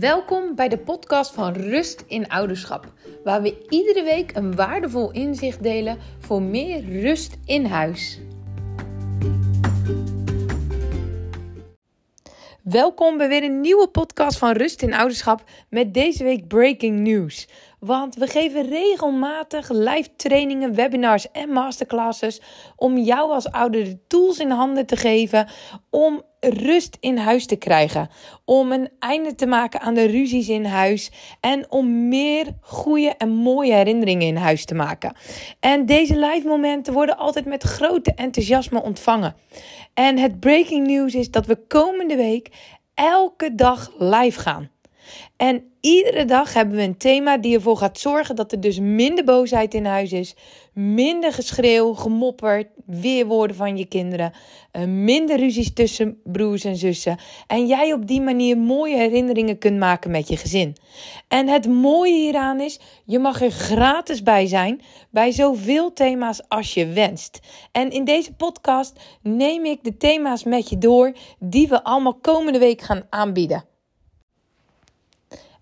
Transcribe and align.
Welkom 0.00 0.54
bij 0.54 0.68
de 0.68 0.78
podcast 0.78 1.34
van 1.34 1.52
Rust 1.52 2.04
in 2.06 2.28
Ouderschap, 2.28 2.92
waar 3.24 3.42
we 3.42 3.66
iedere 3.68 4.02
week 4.02 4.36
een 4.36 4.54
waardevol 4.54 5.12
inzicht 5.12 5.62
delen 5.62 5.98
voor 6.18 6.42
meer 6.42 7.00
rust 7.00 7.36
in 7.44 7.64
huis. 7.64 8.20
Welkom 12.62 13.16
bij 13.16 13.28
weer 13.28 13.42
een 13.42 13.60
nieuwe 13.60 13.88
podcast 13.88 14.38
van 14.38 14.52
Rust 14.52 14.82
in 14.82 14.94
Ouderschap 14.94 15.44
met 15.70 15.94
deze 15.94 16.24
week 16.24 16.48
breaking 16.48 16.98
news. 16.98 17.48
Want 17.78 18.14
we 18.14 18.26
geven 18.26 18.68
regelmatig 18.68 19.70
live 19.70 20.08
trainingen, 20.16 20.74
webinars 20.74 21.30
en 21.30 21.48
masterclasses 21.48 22.40
om 22.76 22.98
jou 22.98 23.30
als 23.30 23.50
ouder 23.50 23.84
de 23.84 23.98
tools 24.06 24.38
in 24.38 24.50
handen 24.50 24.86
te 24.86 24.96
geven 24.96 25.48
om 25.90 26.22
rust 26.40 26.96
in 27.00 27.16
huis 27.16 27.46
te 27.46 27.56
krijgen. 27.56 28.08
Om 28.44 28.72
een 28.72 28.88
einde 28.98 29.34
te 29.34 29.46
maken 29.46 29.80
aan 29.80 29.94
de 29.94 30.04
ruzies 30.04 30.48
in 30.48 30.64
huis. 30.64 31.10
En 31.40 31.70
om 31.70 32.08
meer 32.08 32.46
goede 32.60 33.14
en 33.16 33.30
mooie 33.30 33.72
herinneringen 33.72 34.26
in 34.26 34.36
huis 34.36 34.64
te 34.64 34.74
maken. 34.74 35.16
En 35.60 35.86
deze 35.86 36.18
live 36.18 36.46
momenten 36.46 36.92
worden 36.92 37.16
altijd 37.16 37.44
met 37.44 37.62
grote 37.62 38.14
enthousiasme 38.14 38.82
ontvangen. 38.82 39.34
En 39.94 40.18
het 40.18 40.40
breaking 40.40 40.86
news 40.86 41.14
is 41.14 41.30
dat 41.30 41.46
we 41.46 41.66
komende 41.66 42.16
week 42.16 42.50
elke 42.94 43.54
dag 43.54 43.92
live 43.98 44.40
gaan. 44.40 44.70
En 45.36 45.64
iedere 45.80 46.24
dag 46.24 46.54
hebben 46.54 46.76
we 46.76 46.82
een 46.82 46.96
thema 46.96 47.38
die 47.38 47.54
ervoor 47.54 47.76
gaat 47.76 47.98
zorgen 47.98 48.36
dat 48.36 48.52
er 48.52 48.60
dus 48.60 48.78
minder 48.78 49.24
boosheid 49.24 49.74
in 49.74 49.84
huis 49.84 50.12
is. 50.12 50.34
Minder 50.72 51.32
geschreeuw, 51.32 51.94
gemopper, 51.94 52.68
weerwoorden 52.86 53.56
van 53.56 53.76
je 53.76 53.86
kinderen. 53.86 54.32
Eh, 54.70 54.84
minder 54.84 55.36
ruzies 55.36 55.72
tussen 55.72 56.20
broers 56.24 56.64
en 56.64 56.76
zussen. 56.76 57.18
En 57.46 57.66
jij 57.66 57.92
op 57.92 58.06
die 58.06 58.20
manier 58.20 58.58
mooie 58.58 58.96
herinneringen 58.96 59.58
kunt 59.58 59.78
maken 59.78 60.10
met 60.10 60.28
je 60.28 60.36
gezin. 60.36 60.76
En 61.28 61.48
het 61.48 61.68
mooie 61.68 62.14
hieraan 62.14 62.60
is, 62.60 62.80
je 63.04 63.18
mag 63.18 63.42
er 63.42 63.50
gratis 63.50 64.22
bij 64.22 64.46
zijn. 64.46 64.80
Bij 65.10 65.30
zoveel 65.30 65.92
thema's 65.92 66.48
als 66.48 66.74
je 66.74 66.86
wenst. 66.86 67.40
En 67.72 67.90
in 67.90 68.04
deze 68.04 68.34
podcast 68.34 69.00
neem 69.22 69.64
ik 69.64 69.84
de 69.84 69.96
thema's 69.96 70.44
met 70.44 70.68
je 70.68 70.78
door 70.78 71.12
die 71.38 71.68
we 71.68 71.84
allemaal 71.84 72.14
komende 72.14 72.58
week 72.58 72.80
gaan 72.80 73.06
aanbieden. 73.10 73.75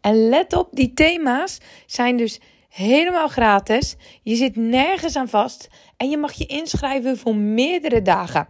En 0.04 0.28
let 0.28 0.52
op, 0.52 0.68
die 0.70 0.94
thema's 0.94 1.58
zijn 1.86 2.16
dus 2.16 2.40
helemaal 2.68 3.28
gratis. 3.28 3.96
Je 4.22 4.34
zit 4.34 4.56
nergens 4.56 5.16
aan 5.16 5.28
vast 5.28 5.68
en 5.96 6.10
je 6.10 6.18
mag 6.18 6.32
je 6.32 6.46
inschrijven 6.46 7.18
voor 7.18 7.36
meerdere 7.36 8.02
dagen. 8.02 8.48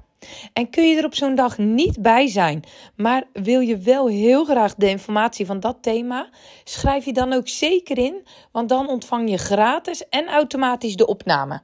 En 0.53 0.71
kun 0.71 0.89
je 0.89 0.97
er 0.97 1.05
op 1.05 1.15
zo'n 1.15 1.35
dag 1.35 1.59
niet 1.59 2.03
bij 2.03 2.27
zijn, 2.29 2.63
maar 2.97 3.25
wil 3.33 3.61
je 3.61 3.79
wel 3.79 4.09
heel 4.09 4.45
graag 4.45 4.75
de 4.75 4.89
informatie 4.89 5.47
van 5.47 5.61
dat 5.61 5.77
thema, 5.81 6.29
schrijf 6.65 7.05
je 7.05 7.13
dan 7.13 7.33
ook 7.33 7.49
zeker 7.49 7.99
in, 7.99 8.27
want 8.53 8.69
dan 8.69 8.89
ontvang 8.89 9.31
je 9.31 9.39
gratis 9.39 10.09
en 10.09 10.29
automatisch 10.29 10.97
de 10.97 11.07
opname. 11.07 11.63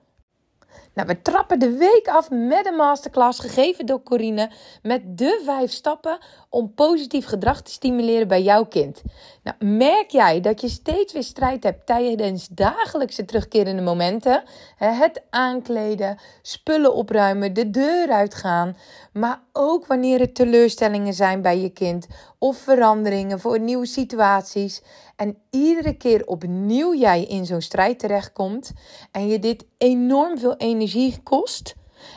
Nou, 0.94 1.08
we 1.08 1.22
trappen 1.22 1.58
de 1.58 1.76
week 1.76 2.08
af 2.08 2.30
met 2.30 2.66
een 2.66 2.74
masterclass 2.74 3.40
gegeven 3.40 3.86
door 3.86 4.02
Corine 4.02 4.50
met 4.82 5.18
de 5.18 5.42
vijf 5.44 5.70
stappen 5.70 6.18
om 6.50 6.74
positief 6.74 7.26
gedrag 7.26 7.62
te 7.62 7.70
stimuleren 7.70 8.28
bij 8.28 8.42
jouw 8.42 8.64
kind. 8.64 9.02
Nou, 9.42 9.56
merk 9.64 10.10
jij 10.10 10.40
dat 10.40 10.60
je 10.60 10.68
steeds 10.68 11.12
weer 11.12 11.22
strijd 11.22 11.62
hebt 11.62 11.86
tijdens 11.86 12.48
dagelijkse 12.48 13.24
terugkerende 13.24 13.82
momenten? 13.82 14.42
Het 14.76 15.22
aankleden, 15.30 16.18
spullen 16.42 16.94
opruimen, 16.94 17.52
de 17.52 17.70
deur 17.70 18.10
uitgaan, 18.10 18.76
maar 19.12 19.42
ook 19.52 19.86
wanneer 19.86 20.20
er 20.20 20.32
teleurstellingen 20.32 21.14
zijn 21.14 21.42
bij 21.42 21.60
je 21.60 21.70
kind 21.70 22.06
of 22.38 22.56
veranderingen 22.56 23.40
voor 23.40 23.60
nieuwe 23.60 23.86
situaties. 23.86 24.82
En 25.16 25.36
iedere 25.50 25.92
keer 25.92 26.26
opnieuw 26.26 26.94
jij 26.94 27.24
in 27.24 27.46
zo'n 27.46 27.60
strijd 27.60 27.98
terechtkomt 27.98 28.72
en 29.12 29.26
je 29.26 29.38
dit 29.38 29.66
enorm 29.78 30.38
veel 30.38 30.56
energie 30.56 31.20
kost. 31.22 31.74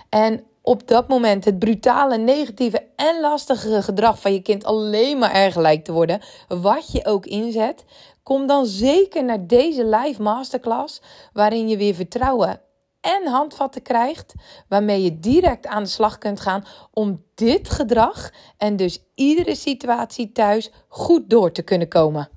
En 0.10 0.44
op 0.66 0.88
dat 0.88 1.07
moment 1.07 1.46
het 1.46 1.59
brutale, 1.59 2.18
negatieve 2.18 2.88
en 2.96 3.19
lastige 3.19 3.81
gedrag 3.81 4.19
van 4.19 4.34
je 4.34 4.41
kind 4.41 4.63
alleen 4.63 5.18
maar 5.18 5.31
erger 5.31 5.62
lijkt 5.62 5.85
te 5.85 5.91
worden, 5.91 6.22
wat 6.47 6.91
je 6.91 7.06
ook 7.06 7.25
inzet, 7.25 7.85
kom 8.24 8.47
dan 8.47 8.66
zeker 8.66 9.24
naar 9.24 9.47
deze 9.47 9.85
live 9.85 10.22
masterclass 10.22 11.01
waarin 11.34 11.68
je 11.68 11.78
weer 11.78 11.96
vertrouwen 11.96 12.62
en 13.01 13.28
handvatten 13.28 13.81
krijgt 13.81 14.34
waarmee 14.68 15.03
je 15.03 15.19
direct 15.19 15.68
aan 15.68 15.84
de 15.84 15.90
slag 15.90 16.18
kunt 16.18 16.40
gaan 16.40 16.66
om 16.91 17.24
dit 17.35 17.69
gedrag 17.69 18.31
en 18.57 18.75
dus 18.75 19.00
iedere 19.16 19.56
situatie 19.56 20.31
thuis 20.31 20.72
goed 20.88 21.30
door 21.30 21.51
te 21.51 21.62
kunnen 21.62 21.88
komen. 21.88 22.30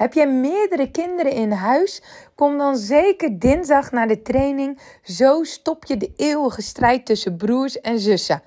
Heb 0.00 0.12
jij 0.12 0.28
meerdere 0.28 0.90
kinderen 0.90 1.32
in 1.32 1.50
huis? 1.50 2.02
Kom 2.34 2.58
dan 2.58 2.76
zeker 2.76 3.38
dinsdag 3.38 3.90
naar 3.90 4.08
de 4.08 4.22
training. 4.22 4.80
Zo 5.02 5.44
stop 5.44 5.84
je 5.84 5.96
de 5.96 6.12
eeuwige 6.16 6.62
strijd 6.62 7.06
tussen 7.06 7.36
broers 7.36 7.80
en 7.80 7.98
zussen. 7.98 8.42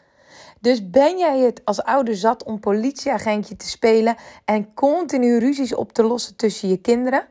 Dus 0.60 0.90
ben 0.90 1.18
jij 1.18 1.40
het 1.40 1.62
als 1.66 1.84
ouder 1.84 2.16
zat 2.16 2.44
om 2.44 2.60
politieagentje 2.60 3.56
te 3.56 3.68
spelen 3.68 4.16
en 4.46 4.74
continu 4.74 5.38
ruzies 5.38 5.76
op 5.76 5.94
te 5.94 6.04
lossen 6.04 6.36
tussen 6.36 6.70
je 6.70 6.78
kinderen? 6.78 7.28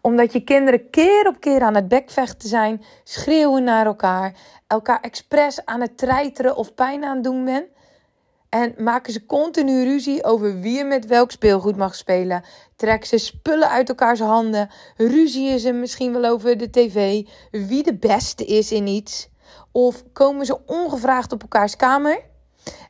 Omdat 0.00 0.32
je 0.32 0.44
kinderen 0.44 0.90
keer 0.90 1.26
op 1.26 1.40
keer 1.40 1.60
aan 1.60 1.74
het 1.74 1.88
bekvechten 1.88 2.48
zijn, 2.48 2.82
schreeuwen 3.04 3.64
naar 3.64 3.86
elkaar, 3.86 4.34
elkaar 4.66 5.00
expres 5.00 5.64
aan 5.64 5.80
het 5.80 5.98
treiteren 5.98 6.56
of 6.56 6.74
pijn 6.74 7.04
aan 7.04 7.22
doen 7.22 7.44
bent? 7.44 7.66
En 8.50 8.74
maken 8.78 9.12
ze 9.12 9.26
continu 9.26 9.84
ruzie 9.84 10.24
over 10.24 10.60
wie 10.60 10.78
er 10.78 10.86
met 10.86 11.06
welk 11.06 11.30
speelgoed 11.30 11.76
mag 11.76 11.94
spelen. 11.94 12.44
Trekken 12.76 13.08
ze 13.08 13.18
spullen 13.18 13.68
uit 13.70 13.88
elkaars 13.88 14.20
handen. 14.20 14.70
Ruzien 14.96 15.58
ze 15.58 15.72
misschien 15.72 16.12
wel 16.12 16.24
over 16.24 16.58
de 16.58 16.70
tv. 16.70 17.26
Wie 17.50 17.82
de 17.82 17.94
beste 17.94 18.44
is 18.44 18.72
in 18.72 18.86
iets. 18.86 19.28
Of 19.72 20.04
komen 20.12 20.46
ze 20.46 20.66
ongevraagd 20.66 21.32
op 21.32 21.42
elkaars 21.42 21.76
kamer. 21.76 22.22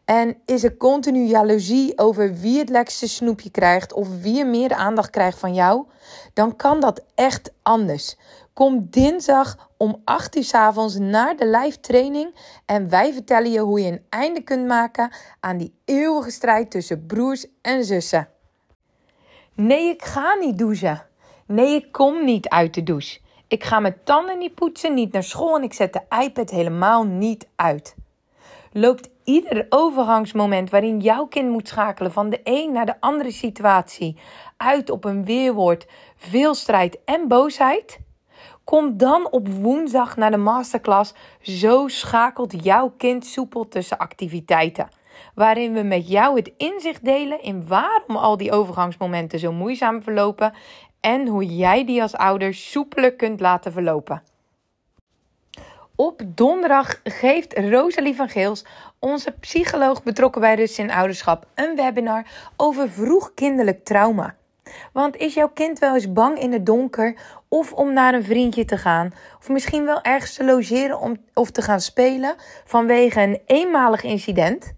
En 0.04 0.36
is 0.46 0.64
er 0.64 0.76
continu 0.76 1.26
jaloezie 1.26 1.98
over 1.98 2.34
wie 2.34 2.58
het 2.58 2.68
lekkerste 2.68 3.08
snoepje 3.08 3.50
krijgt. 3.50 3.92
Of 3.92 4.08
wie 4.20 4.40
er 4.40 4.46
meer 4.46 4.72
aandacht 4.74 5.10
krijgt 5.10 5.38
van 5.38 5.54
jou. 5.54 5.86
Dan 6.34 6.56
kan 6.56 6.80
dat 6.80 7.04
echt 7.14 7.52
anders. 7.62 8.16
Kom 8.60 8.86
dinsdag 8.90 9.70
om 9.76 10.00
8 10.04 10.36
uur 10.36 10.44
s 10.44 10.54
avonds 10.54 10.98
naar 10.98 11.36
de 11.36 11.46
live 11.46 11.80
training 11.80 12.34
en 12.66 12.88
wij 12.88 13.12
vertellen 13.12 13.50
je 13.50 13.60
hoe 13.60 13.80
je 13.80 13.90
een 13.90 14.04
einde 14.08 14.42
kunt 14.42 14.66
maken 14.66 15.12
aan 15.40 15.56
die 15.56 15.74
eeuwige 15.84 16.30
strijd 16.30 16.70
tussen 16.70 17.06
broers 17.06 17.46
en 17.62 17.84
zussen. 17.84 18.28
Nee, 19.54 19.88
ik 19.88 20.02
ga 20.02 20.34
niet 20.34 20.58
douchen. 20.58 21.06
Nee, 21.46 21.74
ik 21.74 21.92
kom 21.92 22.24
niet 22.24 22.48
uit 22.48 22.74
de 22.74 22.82
douche. 22.82 23.20
Ik 23.48 23.64
ga 23.64 23.80
mijn 23.80 24.00
tanden 24.04 24.38
niet 24.38 24.54
poetsen, 24.54 24.94
niet 24.94 25.12
naar 25.12 25.22
school 25.22 25.56
en 25.56 25.62
ik 25.62 25.72
zet 25.72 25.92
de 25.92 26.02
iPad 26.22 26.50
helemaal 26.50 27.04
niet 27.04 27.48
uit. 27.56 27.94
Loopt 28.72 29.08
ieder 29.24 29.66
overgangsmoment 29.68 30.70
waarin 30.70 31.00
jouw 31.00 31.26
kind 31.26 31.50
moet 31.50 31.68
schakelen 31.68 32.12
van 32.12 32.30
de 32.30 32.40
een 32.44 32.72
naar 32.72 32.86
de 32.86 33.00
andere 33.00 33.30
situatie 33.30 34.16
uit 34.56 34.90
op 34.90 35.04
een 35.04 35.24
weerwoord, 35.24 35.86
veel 36.16 36.54
strijd 36.54 36.98
en 37.04 37.28
boosheid? 37.28 37.98
Kom 38.70 38.96
dan 38.96 39.30
op 39.30 39.48
woensdag 39.48 40.16
naar 40.16 40.30
de 40.30 40.36
masterclass. 40.36 41.14
Zo 41.40 41.88
schakelt 41.88 42.64
jouw 42.64 42.92
kind 42.96 43.26
soepel 43.26 43.68
tussen 43.68 43.98
activiteiten. 43.98 44.88
Waarin 45.34 45.72
we 45.72 45.82
met 45.82 46.08
jou 46.08 46.36
het 46.36 46.52
inzicht 46.56 47.04
delen 47.04 47.42
in 47.42 47.66
waarom 47.66 48.16
al 48.16 48.36
die 48.36 48.52
overgangsmomenten 48.52 49.38
zo 49.38 49.52
moeizaam 49.52 50.02
verlopen 50.02 50.52
en 51.00 51.26
hoe 51.26 51.56
jij 51.56 51.84
die 51.84 52.02
als 52.02 52.14
ouder 52.14 52.54
soepeler 52.54 53.14
kunt 53.14 53.40
laten 53.40 53.72
verlopen. 53.72 54.22
Op 55.94 56.22
donderdag 56.24 57.00
geeft 57.04 57.58
Rosalie 57.58 58.16
van 58.16 58.28
Geels, 58.28 58.64
onze 58.98 59.30
psycholoog 59.40 60.02
betrokken 60.02 60.40
bij 60.40 60.54
rust 60.54 60.78
in 60.78 60.90
ouderschap, 60.90 61.46
een 61.54 61.76
webinar 61.76 62.26
over 62.56 62.90
vroeg 62.90 63.34
kinderlijk 63.34 63.84
trauma. 63.84 64.34
Want 64.92 65.16
is 65.16 65.34
jouw 65.34 65.48
kind 65.48 65.78
wel 65.78 65.94
eens 65.94 66.12
bang 66.12 66.38
in 66.38 66.52
het 66.52 66.66
donker 66.66 67.18
of 67.48 67.72
om 67.72 67.92
naar 67.92 68.14
een 68.14 68.24
vriendje 68.24 68.64
te 68.64 68.76
gaan? 68.76 69.12
Of 69.38 69.48
misschien 69.48 69.84
wel 69.84 70.02
ergens 70.02 70.34
te 70.34 70.44
logeren 70.44 71.00
om, 71.00 71.16
of 71.34 71.50
te 71.50 71.62
gaan 71.62 71.80
spelen 71.80 72.34
vanwege 72.64 73.20
een 73.20 73.40
eenmalig 73.46 74.02
incident? 74.02 74.72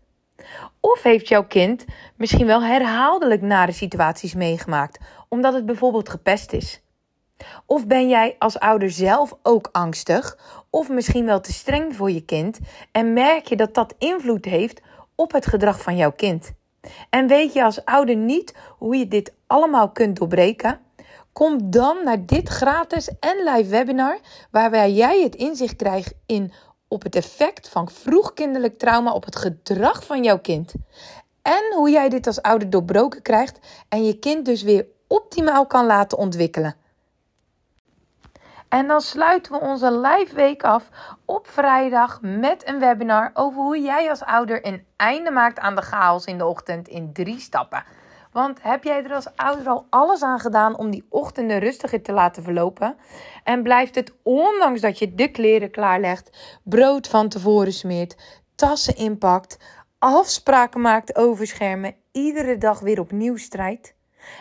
Of 0.80 1.02
heeft 1.02 1.28
jouw 1.28 1.44
kind 1.44 1.84
misschien 2.16 2.46
wel 2.46 2.62
herhaaldelijk 2.62 3.42
nare 3.42 3.72
situaties 3.72 4.34
meegemaakt, 4.34 4.98
omdat 5.28 5.54
het 5.54 5.66
bijvoorbeeld 5.66 6.08
gepest 6.08 6.52
is? 6.52 6.82
Of 7.66 7.86
ben 7.86 8.08
jij 8.08 8.36
als 8.38 8.58
ouder 8.58 8.90
zelf 8.90 9.34
ook 9.42 9.68
angstig, 9.72 10.38
of 10.70 10.88
misschien 10.88 11.24
wel 11.24 11.40
te 11.40 11.52
streng 11.52 11.96
voor 11.96 12.10
je 12.10 12.24
kind 12.24 12.58
en 12.92 13.12
merk 13.12 13.46
je 13.46 13.56
dat 13.56 13.74
dat 13.74 13.94
invloed 13.98 14.44
heeft 14.44 14.80
op 15.14 15.32
het 15.32 15.46
gedrag 15.46 15.80
van 15.80 15.96
jouw 15.96 16.12
kind? 16.12 16.52
En 17.10 17.26
weet 17.26 17.52
je 17.52 17.64
als 17.64 17.84
ouder 17.84 18.16
niet 18.16 18.54
hoe 18.78 18.96
je 18.96 19.08
dit 19.08 19.32
allemaal 19.46 19.90
kunt 19.90 20.16
doorbreken? 20.16 20.80
Kom 21.32 21.70
dan 21.70 22.04
naar 22.04 22.26
dit 22.26 22.48
gratis 22.48 23.08
en 23.20 23.36
live 23.44 23.70
webinar, 23.70 24.18
waarbij 24.50 24.92
jij 24.92 25.22
het 25.22 25.34
inzicht 25.34 25.76
krijgt 25.76 26.14
in 26.26 26.52
op 26.88 27.02
het 27.02 27.16
effect 27.16 27.68
van 27.68 27.90
vroegkinderlijk 27.90 28.78
trauma 28.78 29.12
op 29.12 29.24
het 29.24 29.36
gedrag 29.36 30.04
van 30.04 30.24
jouw 30.24 30.38
kind. 30.38 30.72
En 31.42 31.72
hoe 31.74 31.90
jij 31.90 32.08
dit 32.08 32.26
als 32.26 32.42
ouder 32.42 32.70
doorbroken 32.70 33.22
krijgt 33.22 33.58
en 33.88 34.04
je 34.04 34.18
kind 34.18 34.44
dus 34.44 34.62
weer 34.62 34.86
optimaal 35.08 35.66
kan 35.66 35.86
laten 35.86 36.18
ontwikkelen. 36.18 36.76
En 38.72 38.86
dan 38.86 39.00
sluiten 39.00 39.52
we 39.52 39.60
onze 39.60 39.98
live 39.98 40.34
week 40.34 40.62
af 40.62 40.88
op 41.24 41.46
vrijdag 41.46 42.18
met 42.22 42.68
een 42.68 42.78
webinar 42.78 43.30
over 43.34 43.60
hoe 43.60 43.80
jij 43.80 44.10
als 44.10 44.22
ouder 44.22 44.66
een 44.66 44.84
einde 44.96 45.30
maakt 45.30 45.58
aan 45.58 45.74
de 45.74 45.82
chaos 45.82 46.24
in 46.24 46.38
de 46.38 46.46
ochtend 46.46 46.88
in 46.88 47.12
drie 47.12 47.40
stappen. 47.40 47.84
Want 48.30 48.62
heb 48.62 48.84
jij 48.84 49.04
er 49.04 49.14
als 49.14 49.36
ouder 49.36 49.68
al 49.68 49.86
alles 49.90 50.22
aan 50.22 50.40
gedaan 50.40 50.76
om 50.76 50.90
die 50.90 51.06
ochtenden 51.08 51.58
rustiger 51.58 52.02
te 52.02 52.12
laten 52.12 52.42
verlopen? 52.42 52.96
En 53.44 53.62
blijft 53.62 53.94
het, 53.94 54.12
ondanks 54.22 54.80
dat 54.80 54.98
je 54.98 55.14
de 55.14 55.30
kleren 55.30 55.70
klaarlegt, 55.70 56.58
brood 56.62 57.08
van 57.08 57.28
tevoren 57.28 57.72
smeert, 57.72 58.40
tassen 58.54 58.96
inpakt, 58.96 59.58
afspraken 59.98 60.80
maakt 60.80 61.16
over 61.16 61.46
schermen, 61.46 61.94
iedere 62.12 62.58
dag 62.58 62.80
weer 62.80 63.00
opnieuw 63.00 63.36
strijdt? 63.36 63.94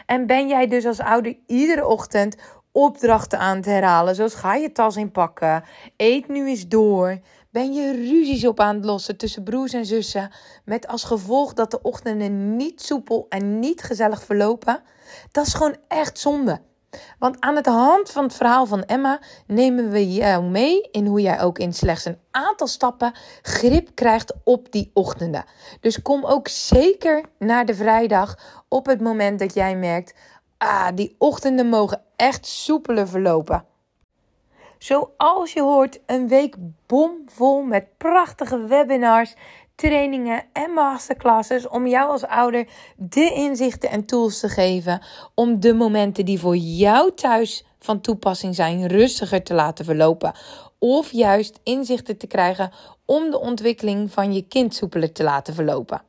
En 0.06 0.28
ben 0.28 0.48
jij 0.48 0.68
dus 0.68 0.86
als 0.86 1.00
ouder 1.00 1.38
iedere 1.48 1.86
ochtend 1.86 2.36
opdrachten 2.72 3.40
aan 3.40 3.56
het 3.56 3.66
herhalen. 3.66 4.16
Zoals 4.16 4.34
ga 4.34 4.56
je 4.56 4.72
tas 4.72 4.96
inpakken, 4.96 5.64
eet 5.98 6.28
nu 6.28 6.48
eens 6.48 6.68
door. 6.68 7.20
Ben 7.50 7.74
je 7.74 7.92
ruzies 7.92 8.48
op 8.48 8.60
aan 8.60 8.76
het 8.76 8.86
lossen 8.86 9.18
tussen 9.18 9.44
broers 9.44 9.74
en 9.74 9.86
zussen, 9.86 10.32
met 10.66 10.88
als 10.88 11.04
gevolg 11.04 11.54
dat 11.54 11.72
de 11.72 11.82
ochtenden 11.82 12.56
niet 12.56 12.82
soepel 12.82 13.26
en 13.30 13.60
niet 13.60 13.84
gezellig 13.84 14.24
verlopen? 14.24 14.84
Dat 15.32 15.46
is 15.46 15.54
gewoon 15.54 15.78
echt 15.88 16.20
zonde. 16.20 16.62
Want 17.20 17.40
aan 17.40 17.56
de 17.56 17.70
hand 17.70 18.12
van 18.12 18.24
het 18.24 18.34
verhaal 18.34 18.66
van 18.66 18.84
Emma 18.84 19.20
nemen 19.48 19.90
we 19.90 20.14
jou 20.14 20.44
mee 20.44 20.82
in 20.92 21.06
hoe 21.06 21.22
jij 21.22 21.42
ook 21.42 21.60
in 21.60 21.74
slechts 21.74 22.06
een 22.06 22.20
aantal 22.32 22.68
stappen 22.68 23.12
grip 23.42 23.90
krijgt 23.96 24.34
op 24.44 24.72
die 24.72 24.92
ochtenden. 24.94 25.46
Dus 25.80 26.02
kom 26.02 26.26
ook 26.26 26.48
zeker 26.48 27.26
naar 27.40 27.66
de 27.66 27.76
vrijdag 27.76 28.38
op 28.68 28.86
het 28.86 29.02
moment 29.02 29.40
dat 29.40 29.54
jij 29.54 29.76
merkt: 29.76 30.14
ah, 30.62 30.88
die 30.96 31.16
ochtenden 31.18 31.70
mogen 31.70 32.02
echt 32.16 32.46
soepeler 32.46 33.08
verlopen. 33.08 33.66
Zoals 34.78 35.54
je 35.54 35.62
hoort, 35.62 36.00
een 36.06 36.28
week 36.28 36.56
bomvol 36.88 37.62
met 37.62 37.98
prachtige 37.98 38.66
webinars, 38.66 39.36
trainingen 39.76 40.44
en 40.54 40.72
masterclasses 40.72 41.68
om 41.68 41.88
jou 41.88 42.10
als 42.10 42.26
ouder 42.26 42.68
de 42.96 43.34
inzichten 43.34 43.90
en 43.90 44.06
tools 44.06 44.40
te 44.40 44.50
geven 44.50 45.02
om 45.36 45.60
de 45.60 45.74
momenten 45.74 46.26
die 46.26 46.40
voor 46.40 46.56
jou 46.56 47.14
thuis 47.14 47.66
van 47.80 48.02
toepassing 48.02 48.56
zijn 48.56 48.88
rustiger 48.88 49.44
te 49.44 49.54
laten 49.54 49.86
verlopen. 49.86 50.34
Of 50.80 51.12
juist 51.12 51.60
inzichten 51.64 52.18
te 52.18 52.28
krijgen 52.28 52.72
om 53.06 53.32
de 53.32 53.40
ontwikkeling 53.40 54.12
van 54.12 54.34
je 54.34 54.48
kind 54.48 54.76
soepeler 54.76 55.12
te 55.12 55.24
laten 55.24 55.54
verlopen. 55.54 56.02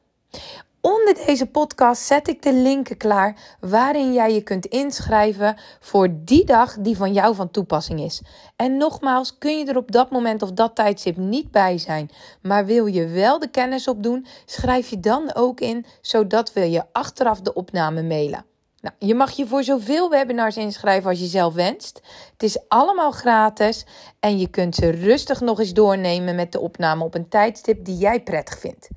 Onder 0.84 1.14
deze 1.26 1.46
podcast 1.46 2.02
zet 2.02 2.28
ik 2.28 2.42
de 2.42 2.52
linken 2.52 2.96
klaar 2.96 3.56
waarin 3.60 4.12
jij 4.12 4.34
je 4.34 4.42
kunt 4.42 4.66
inschrijven 4.66 5.56
voor 5.80 6.08
die 6.24 6.44
dag 6.44 6.76
die 6.78 6.96
van 6.96 7.12
jou 7.12 7.34
van 7.34 7.50
toepassing 7.50 8.00
is. 8.00 8.22
En 8.56 8.76
nogmaals, 8.76 9.38
kun 9.38 9.58
je 9.58 9.64
er 9.64 9.76
op 9.76 9.92
dat 9.92 10.10
moment 10.10 10.42
of 10.42 10.52
dat 10.52 10.74
tijdstip 10.74 11.16
niet 11.16 11.50
bij 11.50 11.78
zijn, 11.78 12.10
maar 12.40 12.66
wil 12.66 12.86
je 12.86 13.06
wel 13.06 13.38
de 13.38 13.50
kennis 13.50 13.88
opdoen, 13.88 14.26
schrijf 14.44 14.88
je 14.88 15.00
dan 15.00 15.34
ook 15.34 15.60
in, 15.60 15.84
zodat 16.00 16.52
we 16.52 16.70
je 16.70 16.84
achteraf 16.92 17.40
de 17.40 17.54
opname 17.54 18.02
mailen. 18.02 18.51
Nou, 18.82 18.94
je 18.98 19.14
mag 19.14 19.30
je 19.30 19.46
voor 19.46 19.64
zoveel 19.64 20.10
webinars 20.10 20.56
inschrijven 20.56 21.10
als 21.10 21.20
je 21.20 21.26
zelf 21.26 21.54
wenst. 21.54 22.00
Het 22.32 22.42
is 22.42 22.58
allemaal 22.68 23.10
gratis 23.10 23.86
en 24.20 24.38
je 24.38 24.48
kunt 24.48 24.74
ze 24.74 24.90
rustig 24.90 25.40
nog 25.40 25.58
eens 25.58 25.72
doornemen 25.72 26.34
met 26.34 26.52
de 26.52 26.60
opname 26.60 27.04
op 27.04 27.14
een 27.14 27.28
tijdstip 27.28 27.84
die 27.84 27.96
jij 27.96 28.22
prettig 28.22 28.58
vindt. 28.58 28.88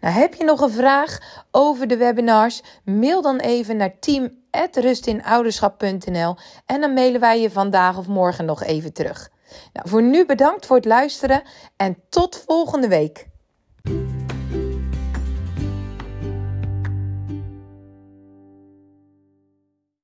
Nou, 0.00 0.14
heb 0.14 0.34
je 0.34 0.44
nog 0.44 0.60
een 0.60 0.70
vraag 0.70 1.18
over 1.50 1.86
de 1.86 1.96
webinars? 1.96 2.62
Mail 2.84 3.22
dan 3.22 3.38
even 3.38 3.76
naar 3.76 3.98
team@rustinouderschap.nl 3.98 6.36
en 6.66 6.80
dan 6.80 6.92
mailen 6.92 7.20
wij 7.20 7.40
je 7.40 7.50
vandaag 7.50 7.98
of 7.98 8.06
morgen 8.06 8.44
nog 8.44 8.62
even 8.62 8.92
terug. 8.92 9.30
Nou, 9.72 9.88
voor 9.88 10.02
nu 10.02 10.26
bedankt 10.26 10.66
voor 10.66 10.76
het 10.76 10.84
luisteren 10.84 11.42
en 11.76 11.96
tot 12.08 12.42
volgende 12.46 12.88
week. 12.88 13.26